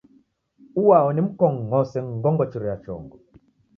[0.83, 3.15] Uao nimkong'ose ngongochiro ya chongo?